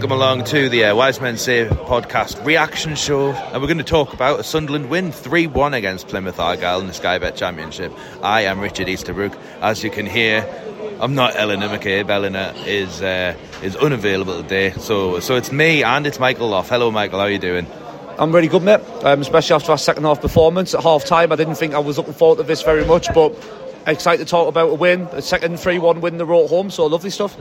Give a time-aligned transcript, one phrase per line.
[0.00, 3.84] Welcome along to the uh, Wise Men Say podcast reaction show, and we're going to
[3.84, 7.92] talk about a Sunderland win 3 1 against Plymouth Argyle in the Sky Bet Championship.
[8.22, 9.36] I am Richard Easterbrook.
[9.60, 10.48] As you can hear,
[11.00, 12.08] I'm not Eleanor McCabe.
[12.08, 16.70] Eleanor is uh, is unavailable today, so so it's me and it's Michael Loff.
[16.70, 17.18] Hello, Michael.
[17.18, 17.66] How are you doing?
[18.18, 18.80] I'm really good, mate.
[19.04, 21.30] Um, especially after our second half performance at half time.
[21.30, 23.36] I didn't think I was looking forward to this very much, but
[23.86, 26.86] excited to talk about a win, a second 3 1 win the road home, so
[26.86, 27.36] lovely stuff.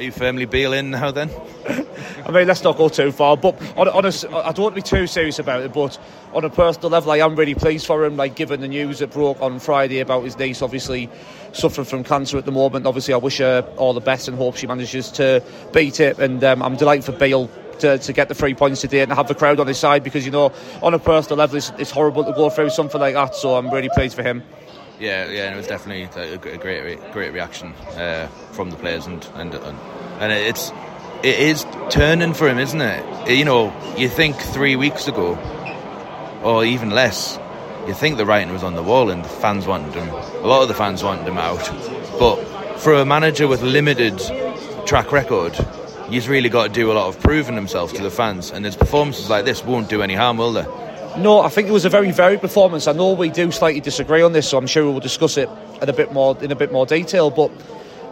[0.00, 1.28] Are you firmly Beale in now then?
[1.68, 4.80] I mean, let's not go too far, but on, on a, I don't want to
[4.80, 5.98] be too serious about it, but
[6.32, 8.16] on a personal level, I am really pleased for him.
[8.16, 11.10] Like, given the news that broke on Friday about his niece obviously
[11.52, 14.56] suffering from cancer at the moment, obviously, I wish her all the best and hope
[14.56, 16.18] she manages to beat it.
[16.18, 19.28] And um, I'm delighted for Beale to, to, get the three points today and have
[19.28, 20.50] the crowd on his side because, you know,
[20.82, 23.68] on a personal level, it's, it's horrible to go through something like that, so I'm
[23.70, 24.42] really pleased for him.
[25.00, 29.54] Yeah, yeah, it was definitely a, great, great reaction uh, from the players, and, and,
[29.54, 29.78] and
[30.20, 30.72] and it's
[31.22, 33.30] it is turning for him, isn't it?
[33.30, 35.38] You know, you think three weeks ago,
[36.42, 37.38] or even less,
[37.86, 40.10] you think the writing was on the wall, and the fans wanted him.
[40.10, 41.66] A lot of the fans wanted him out,
[42.18, 42.36] but
[42.78, 44.18] for a manager with limited
[44.84, 45.54] track record,
[46.10, 48.76] he's really got to do a lot of proving himself to the fans, and his
[48.76, 50.89] performances like this won't do any harm, will they?
[51.18, 52.86] No, I think it was a very varied performance.
[52.86, 55.48] I know we do slightly disagree on this, so I'm sure we will discuss it
[55.82, 57.30] in a bit more in a bit more detail.
[57.30, 57.50] But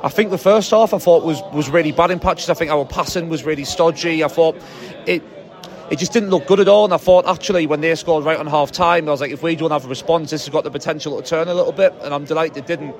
[0.02, 2.50] I think the first half I thought was was really bad in patches.
[2.50, 4.24] I think our passing was really stodgy.
[4.24, 4.56] I thought
[5.06, 5.22] it
[5.90, 6.84] it just didn't look good at all.
[6.84, 9.42] And I thought actually when they scored right on half time, I was like, if
[9.44, 11.94] we don't have a response, this has got the potential to turn a little bit.
[12.02, 12.96] And I'm delighted it didn't.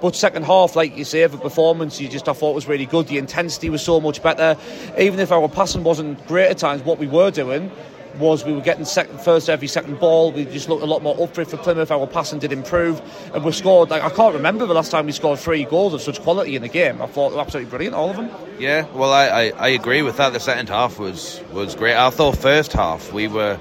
[0.00, 3.08] But second half, like you say, the performance you just I thought was really good.
[3.08, 4.56] The intensity was so much better.
[4.96, 7.70] Even if our passing wasn't great at times, what we were doing
[8.16, 10.32] was we were getting second, first every second ball.
[10.32, 11.90] We just looked a lot more up for it for Plymouth.
[11.90, 13.00] Our passing did improve,
[13.34, 13.90] and we scored.
[13.90, 16.62] Like I can't remember the last time we scored three goals of such quality in
[16.62, 17.00] the game.
[17.00, 18.30] I thought they were absolutely brilliant, all of them.
[18.58, 20.32] Yeah, well, I, I, I agree with that.
[20.32, 21.96] The second half was was great.
[21.96, 23.58] I thought first half we were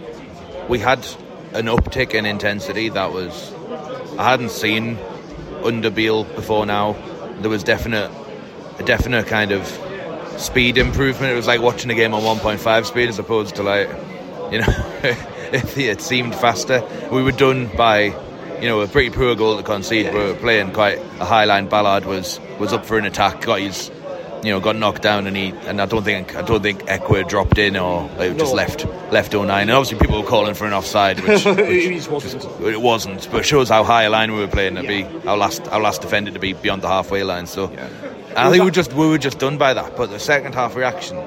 [0.67, 0.99] we had
[1.53, 3.53] an uptick in intensity that was
[4.17, 4.97] I hadn't seen
[5.63, 6.65] under Beale before.
[6.65, 6.93] Now
[7.41, 8.11] there was definite
[8.79, 9.67] a definite kind of
[10.37, 11.33] speed improvement.
[11.33, 13.89] It was like watching a game on 1.5 speed as opposed to like
[14.51, 14.67] you know,
[15.53, 18.05] if it seemed faster, we were done by,
[18.61, 20.13] you know, a pretty poor goal to concede.
[20.13, 21.67] We were playing quite a high line.
[21.67, 23.89] Ballard was was up for an attack, got his,
[24.43, 27.27] you know, got knocked down, and he and I don't think I don't think Ekwah
[27.27, 29.61] dropped in or like, just left left O'Nien.
[29.61, 32.43] And obviously people were calling for an offside, which, which it wasn't.
[32.61, 35.09] It wasn't, but it shows how high a line we were playing to yeah.
[35.09, 37.47] be our last our last defender to be beyond the halfway line.
[37.47, 37.71] So.
[37.71, 37.89] Yeah.
[38.35, 39.97] I think we were just we were just done by that.
[39.97, 41.17] But the second half reaction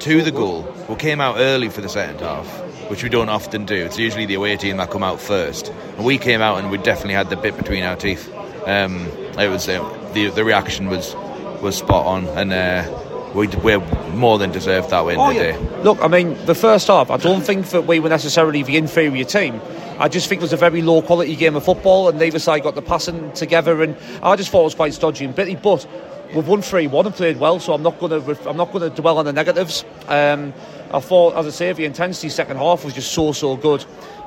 [0.00, 0.66] to the goal.
[0.88, 2.46] We came out early for the second half,
[2.90, 3.74] which we don't often do.
[3.74, 5.68] It's usually the away team that come out first.
[5.96, 8.32] And we came out and we definitely had the bit between our teeth.
[8.66, 9.06] Um,
[9.38, 11.14] it was uh, the the reaction was
[11.62, 13.76] was spot on, and uh, we we
[14.14, 15.52] more than deserved that win oh, today.
[15.52, 15.82] Yeah.
[15.82, 19.24] Look, I mean, the first half, I don't think that we were necessarily the inferior
[19.24, 19.60] team.
[19.98, 22.62] I just think it was a very low quality game of football, and neither side
[22.62, 25.56] got the passing together, and I just thought it was quite stodgy and bitty.
[25.56, 25.86] But
[26.34, 28.88] we've won three one and played well, so I'm not going to I'm not going
[28.88, 29.84] to dwell on the negatives.
[30.06, 30.52] Um,
[30.92, 33.84] I thought, as I say, the intensity second half was just so so good.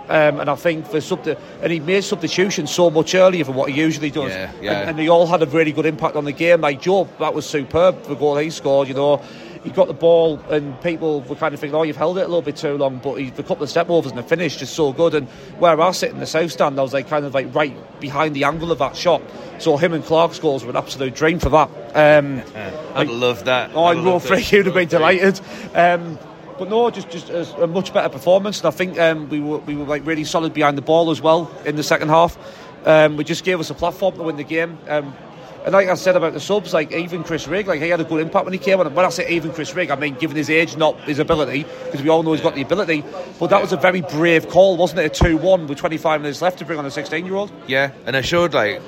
[0.09, 3.69] Um, and I think for subti- and he made substitutions so much earlier than what
[3.69, 4.31] he usually does.
[4.31, 4.80] Yeah, yeah.
[4.81, 6.59] And, and, they all had a really good impact on the game.
[6.59, 8.03] Like Jobe, that was superb.
[8.03, 9.21] The goal he scored, you know,
[9.63, 12.28] he got the ball, and people were kind of thinking, "Oh, you've held it a
[12.28, 14.74] little bit too long." But he, the couple of step overs and the finish just
[14.74, 15.13] so good.
[15.13, 15.28] And
[15.60, 18.36] where I sit in the south stand, I was like kind of like right behind
[18.36, 19.22] the angle of that shot.
[19.60, 21.69] So him and Clarke's goals were an absolute dream for that.
[21.96, 23.72] Um, I'd like, love that.
[23.75, 25.40] Oh, I'd know Freak, you'd have been delighted.
[25.75, 26.18] Um,
[26.58, 29.60] but no, just just a, a, much better performance, and I think um, we were
[29.60, 32.38] we were like really solid behind the ball as well in the second half.
[32.86, 34.78] Um, we just gave us a platform to win the game.
[34.88, 35.16] Um,
[35.63, 38.04] And like I said about the subs, like even Chris Rigg, like he had a
[38.04, 38.94] good impact when he came on.
[38.96, 42.02] When I say even Chris Rigg, I mean given his age, not his ability, because
[42.02, 43.04] we all know he's got the ability.
[43.40, 45.06] But that was a very brave call, wasn't it?
[45.22, 47.52] A two-one with 25 minutes left to bring on a 16-year-old.
[47.68, 48.81] Yeah, and it showed like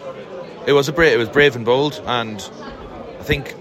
[0.66, 2.40] it was a brave, it was brave and bold, and
[3.20, 3.54] I think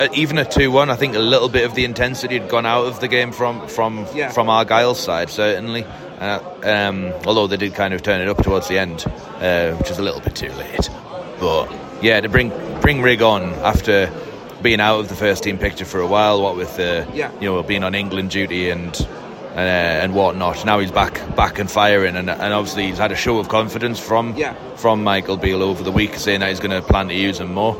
[0.00, 2.66] uh, even at two one, I think a little bit of the intensity had gone
[2.66, 4.30] out of the game from from Yeah.
[4.30, 5.84] from Argyle's side, certainly.
[6.18, 9.04] Uh, um, although they did kind of turn it up towards the end,
[9.40, 10.88] uh, which was a little bit too late.
[11.38, 11.66] But
[12.04, 14.10] yeah, to bring bring Rigg on after
[14.62, 17.30] being out of the first team picture for a while, what with uh, Yeah.
[17.40, 18.94] you know being on England duty and
[19.56, 20.64] uh, and whatnot.
[20.64, 23.98] Now he's back back and firing, and, and obviously he's had a show of confidence
[23.98, 24.54] from Yeah.
[24.76, 27.52] from Michael Beale over the week, saying that he's going to plan to use him
[27.54, 27.74] more.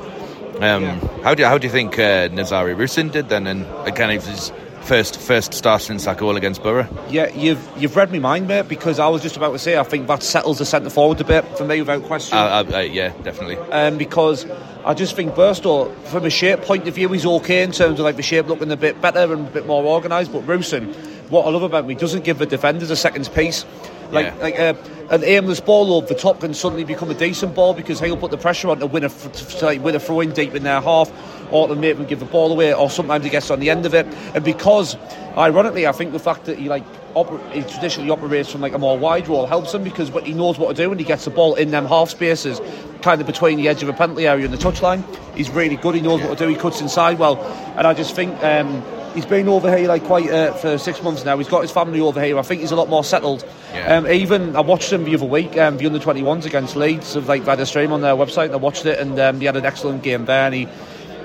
[0.60, 0.98] Um, Yeah.
[1.22, 3.66] How do you, how do you think uh, Nazariy Rusyn did then, and
[3.96, 4.52] kind of his
[4.84, 6.86] first first start since that goal against Boro?
[7.08, 9.82] Yeah, you've you've read my mind, mate, because I was just about to say I
[9.82, 12.36] think that settles the centre forward a bit for me without question.
[12.36, 13.56] Uh, uh, uh, yeah, definitely.
[13.72, 14.46] um, because
[14.84, 18.04] I just think Burstow, from a shape point of view, he's okay in terms of
[18.04, 20.32] like the shape looking a bit better and a bit more organised.
[20.32, 20.94] But Rusyn,
[21.30, 23.64] what I love about him, he doesn't give the defenders a second's piece.
[24.10, 24.42] Like Yeah.
[24.42, 24.74] like uh,
[25.10, 28.30] an aimless ball over the top can suddenly become a decent ball because he'll put
[28.30, 30.80] the pressure on to win a to, like, win a throw in deep in their
[30.80, 31.10] half,
[31.50, 33.86] or to make them give the ball away, or sometimes he gets on the end
[33.86, 34.06] of it.
[34.34, 34.96] And because,
[35.36, 38.78] ironically, I think the fact that he like oper- he traditionally operates from like a
[38.78, 41.24] more wide role helps him because what he knows what to do when he gets
[41.24, 42.60] the ball in them half spaces,
[43.02, 45.04] kind of between the edge of a penalty area and the touchline.
[45.34, 45.94] He's really good.
[45.94, 46.48] He knows what to do.
[46.48, 47.42] He cuts inside well,
[47.76, 48.42] and I just think.
[48.42, 48.82] Um,
[49.14, 51.38] He's been over here like quite uh, for six months now.
[51.38, 52.36] He's got his family over here.
[52.36, 53.46] I think he's a lot more settled.
[53.72, 53.98] Yeah.
[53.98, 57.14] Um, even I watched him the other week, um, the under 21s against Leeds.
[57.14, 58.46] Of like they had a stream on their website.
[58.46, 60.68] And I watched it, and um, he had an excellent game there, and he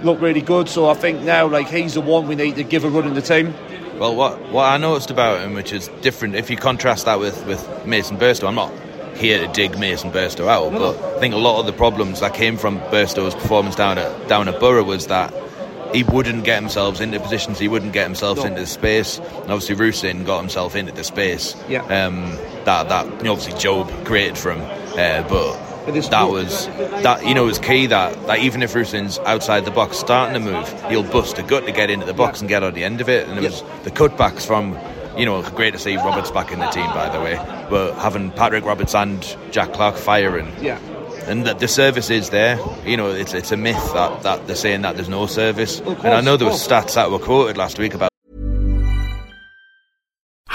[0.04, 0.70] looked really good.
[0.70, 3.14] So I think now like he's the one we need to give a run in
[3.14, 3.54] the team.
[4.00, 7.46] Well, what what I noticed about him, which is different, if you contrast that with,
[7.46, 8.72] with Mason Burstow, I'm not
[9.18, 12.34] here to dig Mason Burstow out, but I think a lot of the problems that
[12.34, 15.34] came from Burstow's performance down at down at Boro was that
[15.94, 18.44] he wouldn't get himself into positions, he wouldn't get himself No.
[18.46, 21.56] into space, and obviously Rusyn got himself into the space.
[21.68, 21.82] Yeah.
[21.84, 24.62] Um, that that you know, obviously Jobe created for him,
[24.98, 25.69] uh, but.
[25.86, 26.68] That was
[27.04, 30.34] that you know it was key that, that even if Rusyn's outside the box starting
[30.36, 32.84] to move, he'll bust a gut to get into the box and get on the
[32.84, 33.28] end of it.
[33.28, 33.50] And it Yeah.
[33.50, 34.78] was the cutbacks from,
[35.18, 37.36] you know, great to see Roberts back in the team, by the way.
[37.70, 40.78] But having Patrick Roberts and Jack Clarke firing, Yeah.
[41.28, 42.60] and that the service is there.
[42.86, 45.80] You know, it's it's a myth that, that they're saying that there's no service.
[46.04, 48.09] And I know there were stats that were quoted last week about.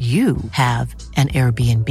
[0.00, 1.88] you have an Airbnb.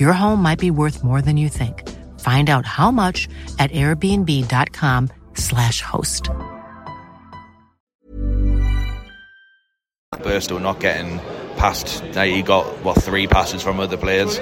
[0.00, 1.88] Your home might be worth more than you think.
[2.18, 3.28] Find out how much
[3.60, 6.30] at airbnb.com/slash host.
[10.14, 11.20] Burstow not getting
[11.56, 12.02] past.
[12.14, 14.38] Now he got what three passes from other players.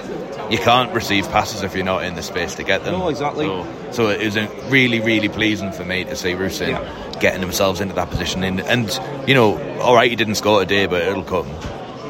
[0.51, 2.99] You can't receive passes if you're not in the space to get them.
[2.99, 3.47] No, exactly.
[3.47, 4.37] So, so it was
[4.71, 7.19] really, really pleasing for me to see Rusyn Yeah.
[7.21, 8.45] getting themselves into that position.
[8.45, 8.89] And, and
[9.29, 11.49] you know, all right, he didn't score today, but it'll come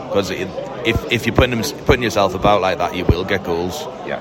[0.08, 0.30] because
[0.86, 3.82] if if you're putting them, putting yourself about like that, you will get goals.
[4.06, 4.20] Yeah.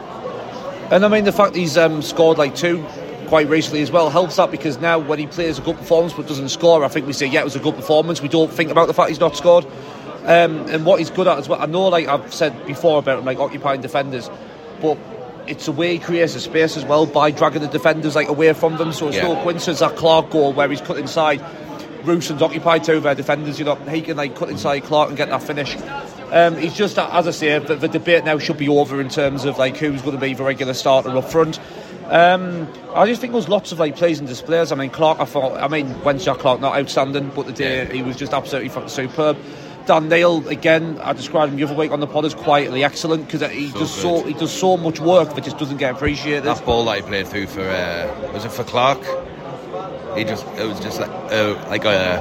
[0.91, 2.85] And I mean, the fact he's um, scored like two
[3.27, 6.27] quite recently as well helps that because now when he plays a good performance but
[6.27, 8.21] doesn't score, I think we say, yeah, it was a good performance.
[8.21, 9.65] We don't think about the fact he's not scored.
[10.25, 13.19] Um, and what he's good at as well, I know, like I've said before about
[13.19, 14.29] him, like occupying defenders,
[14.81, 14.97] but
[15.47, 18.53] it's a way he creates a space as well by dragging the defenders like away
[18.53, 18.91] from them.
[18.93, 19.23] So it's Yeah.
[19.33, 21.41] no coincidence that Clarke goal where he's cut inside.
[22.03, 25.17] Rusyn's occupied two of their defenders, you know, he can like cut inside Clarke and
[25.17, 25.75] get that finish.
[26.31, 29.45] Um, he's just, as I say, the, the debate now should be over in terms
[29.45, 31.59] of like who's going to be the regular starter up front.
[32.07, 34.71] Um, I just think there was lots of like plays and displays.
[34.71, 37.85] I mean, Clarke, I thought, I mean, when's Jack Clarke not outstanding, but the day
[37.95, 39.37] he was just absolutely fucking superb.
[39.87, 40.97] Dan Neil again.
[41.01, 43.79] I described him the other week on the pod as quietly excellent because he So
[43.79, 44.01] does good.
[44.01, 46.43] so he does so much work that just doesn't get appreciated.
[46.43, 49.03] That ball that he played through for uh, was it for Clarke?
[50.17, 52.19] He just it was just like uh, like a,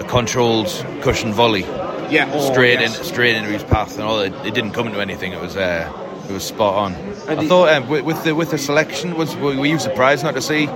[0.00, 0.66] a controlled
[1.02, 1.62] cushion volley
[2.10, 2.98] yeah, oh, straight yes.
[2.98, 5.32] in straight into his path, and all it, it didn't come into anything.
[5.32, 5.90] It was uh,
[6.28, 6.94] it was spot on.
[7.28, 10.24] And I thought um, with, with the with the selection was were were you surprised
[10.24, 10.66] not to see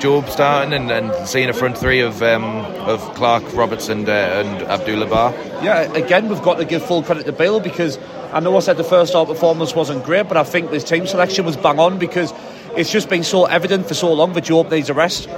[0.00, 2.44] Jobe starting and, and seeing a front three of um,
[2.86, 5.60] of Clarke, Roberts, and uh, and Abdoullah Ba?
[5.62, 7.98] Yeah, again, we've got to give full credit to Beale because
[8.32, 11.06] I know I said the first half performance wasn't great, but I think this team
[11.06, 12.32] selection was bang on because
[12.76, 15.28] it's just been so evident for so long that Jobe needs a rest.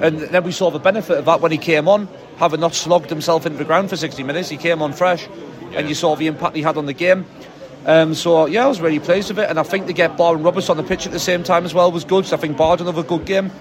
[0.00, 2.08] And then we saw the benefit of that when he came on,
[2.40, 4.48] having not slogged himself into the ground for 60 minutes.
[4.48, 5.28] He came on fresh,
[5.74, 7.26] and you saw the impact he had on the game.
[7.86, 10.32] Um, so yeah, I was really pleased with it, and I think to get Ba
[10.32, 12.24] and Roberts on the pitch at the same time as well was good.
[12.26, 13.52] So I think Ba did another good game.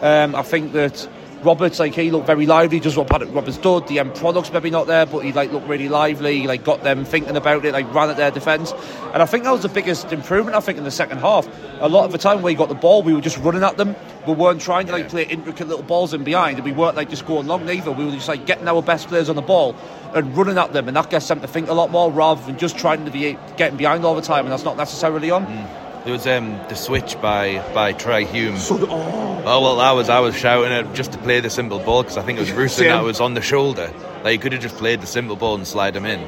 [0.00, 1.08] Um, I think that
[1.44, 3.88] Roberts, like he looked very lively, just what Patrick Roberts did.
[3.88, 6.40] The end products maybe not there, but he like looked really lively.
[6.40, 8.72] He, like got them thinking about it, like ran at their defence,
[9.12, 10.56] and I think that was the biggest improvement.
[10.56, 11.48] I think in the second half,
[11.80, 13.96] a lot of the time he got the ball, we were just running at them.
[14.26, 17.10] We weren't trying to like play intricate little balls in behind, and we weren't like
[17.10, 17.90] just going long neither.
[17.90, 19.74] We were just like getting our best players on the ball
[20.14, 22.58] and running at them, and that gets them to think a lot more rather than
[22.58, 25.46] just trying to be getting behind all the time, and that's not necessarily on.
[25.46, 25.91] Mm.
[26.04, 28.56] There was um, the switch by by Trai Hume.
[28.58, 29.42] oh.
[29.44, 32.22] well, I was I was shouting it just to play the simple ball because I
[32.22, 33.92] think it was Rusyn that was on the shoulder.
[34.24, 36.20] Like he could have just played the simple ball and slide him in,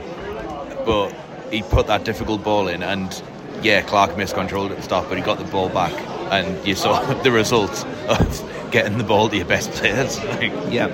[0.84, 1.10] but
[1.50, 3.20] he put that difficult ball in, and
[3.62, 5.92] yeah, Clarke miscontrolled at the start, but he got the ball back,
[6.32, 10.18] and you saw the result of getting the ball to your best players.
[10.24, 10.86] Like, Yeah,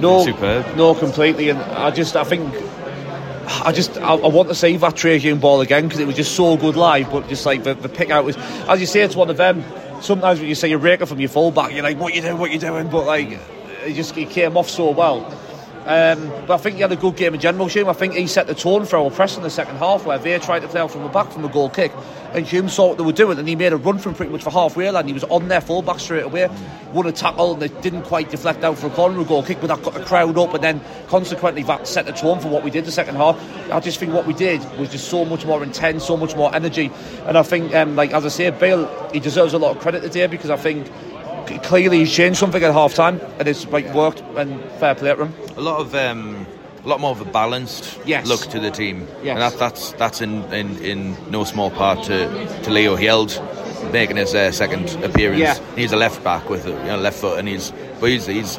[0.00, 0.74] no, Superb.
[0.76, 1.48] no, completely.
[1.50, 2.52] And I just, I think,
[3.46, 6.34] I just, I, I want to see that Hume ball again because it was just
[6.34, 7.10] so good live.
[7.10, 8.36] But just like the, the pick out was,
[8.68, 9.64] as you say, it's one of them.
[10.00, 12.38] Sometimes when you say you're raker from your fullback, you're like, "What you doing?
[12.38, 13.38] What you doing?" But like,
[13.84, 15.20] he just he came off so well.
[15.84, 17.88] Um, but I think he had a good game in general, Hume.
[17.88, 20.38] I think he set the tone for our press in the second half, where they
[20.38, 21.92] tried to play out from the back from a goal kick,
[22.34, 24.44] and Hume saw what they were doing, and he made a run from pretty much
[24.44, 25.08] for halfway line.
[25.08, 26.48] He was on their full back straight away,
[26.92, 29.66] won a tackle, and they didn't quite deflect out for a corner goal kick, but
[29.66, 32.70] that got the crowd up, and then consequently that set the tone for what we
[32.70, 33.36] did the second half.
[33.72, 36.54] I just think what we did was just so much more intense, so much more
[36.54, 36.92] energy,
[37.26, 40.02] and I think, um, like as I say, Beale he deserves a lot of credit
[40.02, 40.88] today because I think.
[41.62, 44.20] Clearly, he's changed something at half time, and it's like worked.
[44.36, 45.34] And fair play to him.
[45.56, 46.46] a lot of um,
[46.84, 48.26] a lot more of a balanced Yes.
[48.26, 49.06] look to the team.
[49.22, 49.32] Yes.
[49.34, 52.96] And that, that's that's in, in, in no small part to, to Leo.
[52.96, 53.38] Hjelde
[53.92, 55.40] making his uh, second appearance.
[55.40, 55.58] Yeah.
[55.76, 58.58] He's a left back with a you know, left foot, and he's but he's he's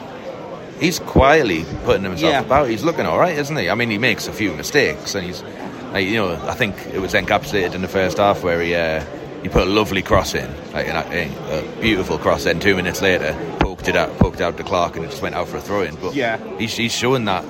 [0.79, 2.41] he's quietly putting himself Yeah.
[2.41, 2.69] about.
[2.69, 3.69] He's looking all right, isn't he?
[3.69, 5.41] I mean, he makes a few mistakes, and he's
[5.93, 8.75] like, you know I think it was encapsulated in the first half where he.
[8.75, 9.03] Uh,
[9.43, 12.59] he put a lovely cross in, like a, a beautiful cross in.
[12.59, 15.47] Two minutes later, poked it out, poked out to Clarke, and it just went out
[15.49, 15.95] for a throw in.
[15.95, 16.37] But Yeah.
[16.57, 17.43] he's, he's showing that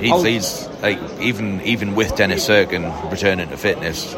[0.00, 0.22] he's, Oh.
[0.22, 4.14] he's like even even with Dennis Cirkin returning to fitness,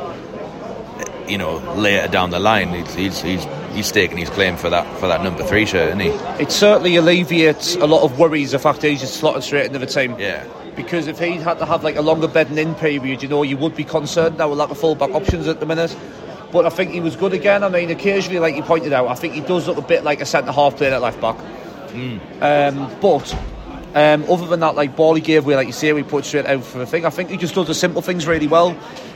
[1.29, 4.87] you know, later down the line, he's he's he's, he's staking his claim for that
[4.99, 6.09] for that number three shirt, isn't he?
[6.43, 9.79] It certainly alleviates a lot of worries the fact that he's just slotted straight into
[9.79, 10.17] the team.
[10.19, 10.45] Yeah.
[10.77, 13.57] Because if he had to have like a longer bedding in period, you know, you
[13.57, 15.97] would be concerned now with lack of fullback options at the minute.
[16.55, 17.65] But I think he was good again.
[17.65, 20.21] I mean, occasionally, like you pointed out, I think he does look a bit like
[20.21, 21.37] a centre half playing at left back.
[22.41, 23.35] Um, but
[23.95, 26.47] um, other than that, like ball he gave away, like you say, we put straight
[26.47, 27.05] out for the thing.
[27.05, 28.71] I think he just does the simple things really well.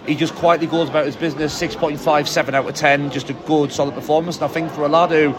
[0.04, 1.56] He just quietly goes about his business.
[1.56, 4.36] Six point five, seven out of 10, just a good, solid performance.
[4.36, 5.32] And I think for a lad who,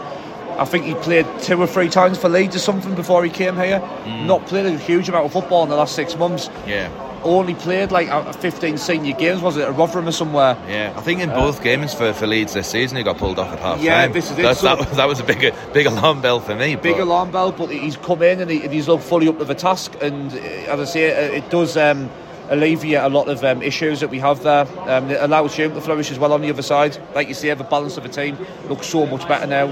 [0.58, 3.56] I think he played two or three times for Leeds or something before he came
[3.56, 3.78] here.
[4.26, 6.48] Not played a huge amount of football in the last six months.
[6.66, 6.88] Yeah.
[7.22, 10.56] Only played like uh, 15 senior games, was it, at Rotherham or somewhere?
[10.66, 13.52] Yeah, I think in both games for, for Leeds this season, he got pulled off
[13.52, 14.12] at half Uh, Yeah, time.
[14.12, 14.56] this is it.
[14.56, 16.76] So- that, was- that was a big big alarm bell for me.
[16.76, 19.44] big but- alarm bell, but he's come in and, he, he's looked fully up to
[19.44, 19.94] the task.
[20.00, 22.08] And uh, as I say, uh, it does um,
[22.48, 24.66] alleviate a lot of um, issues that we have there.
[24.88, 26.96] Um, it allows Hume to flourish as well on the other side.
[27.14, 29.66] Like you say, the balance of the team looks so much better now.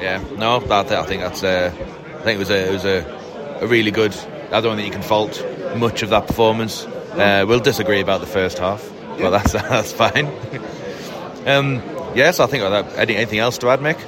[0.00, 1.42] Yeah, no, that, I think that's.
[1.42, 4.14] Uh, I think it was a it was a, a really good.
[4.52, 5.42] I don't think you can fault
[5.76, 6.84] much of that performance.
[6.86, 10.26] Uh, we'll disagree about the first half, but that's that's fine.
[11.46, 11.76] um,
[12.14, 12.98] yes, I think that.
[12.98, 13.98] Any, anything else to add, Mick?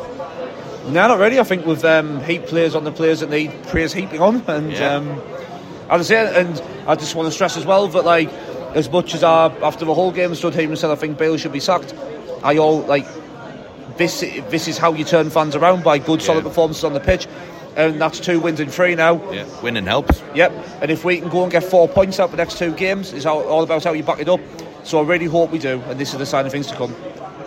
[0.86, 1.38] No, not really.
[1.38, 4.72] I think with um, heap players on the players that need praise heaping on, and
[4.72, 4.96] Yeah.
[4.96, 5.20] um,
[5.90, 8.28] as I say, and I just want to stress as well that like
[8.74, 11.36] as much as I after the whole game stood here and said I think Beale
[11.36, 11.94] should be sacked,
[12.42, 13.06] I all like
[13.96, 14.20] this.
[14.20, 16.48] This is how you turn fans around by good, solid Yeah.
[16.48, 17.26] performances on the pitch,
[17.76, 19.32] and that's two wins in three now.
[19.32, 20.22] Yeah, winning helps.
[20.34, 20.52] Yep,
[20.82, 23.26] and if we can go and get four points out the next two games, it's
[23.26, 24.40] all about how you back it up.
[24.84, 26.94] So I really hope we do, and this is the sign of things to come.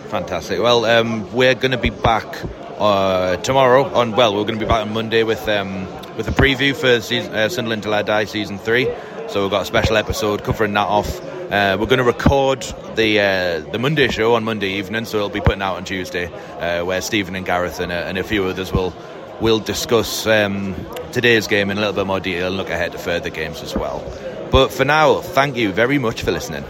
[0.08, 0.60] Fantastic.
[0.60, 2.42] Well, um, we're going to be back
[2.78, 3.84] uh, tomorrow.
[3.84, 7.00] On well, we're going to be back on Monday with um, with a preview for
[7.00, 8.88] season, uh, Sunderland Till I Die season three.
[9.28, 11.20] So we've got a special episode covering that off.
[11.50, 12.62] Uh, we're going to record
[12.94, 16.26] the uh, the Monday show on Monday evening, so it'll be putting out on Tuesday,
[16.26, 18.92] uh, where Stephen and Gareth and, uh, and, a few others will
[19.40, 20.74] will discuss um,
[21.12, 23.74] today's game in a little bit more detail and look ahead to further games as
[23.74, 24.02] well.
[24.50, 26.64] But for now, thank you very much for listening.